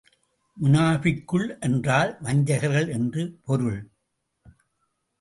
முனாபிக்குள் 0.61 1.59
என்றால் 1.59 2.17
வஞ்சகர்கள் 2.21 2.89
என்று 2.89 3.39
பொருள். 3.45 3.81